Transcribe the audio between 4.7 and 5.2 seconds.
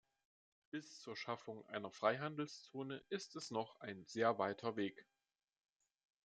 Weg.